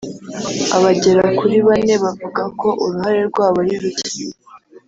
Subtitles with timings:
[0.77, 4.07] Abagera kuri bane bavuga ko uruhare rwabo ariruke.